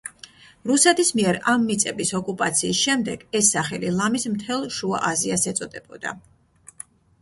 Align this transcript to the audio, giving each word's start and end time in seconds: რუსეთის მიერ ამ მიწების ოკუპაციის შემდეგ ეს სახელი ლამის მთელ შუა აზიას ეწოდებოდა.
რუსეთის 0.69 1.11
მიერ 1.19 1.39
ამ 1.53 1.67
მიწების 1.73 2.13
ოკუპაციის 2.21 2.81
შემდეგ 2.87 3.29
ეს 3.43 3.55
სახელი 3.59 3.95
ლამის 4.01 4.29
მთელ 4.35 4.69
შუა 4.81 5.07
აზიას 5.15 5.51
ეწოდებოდა. 5.57 6.21